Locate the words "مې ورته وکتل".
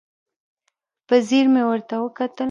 1.53-2.39